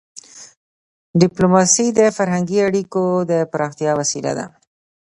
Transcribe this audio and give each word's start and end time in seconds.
ډيپلوماسي 1.21 1.87
د 1.99 2.01
فرهنګي 2.17 2.59
اړیکو 2.67 3.03
د 3.29 3.33
پراختیا 3.51 3.91
وسیله 3.99 4.31
ده. 4.37 4.45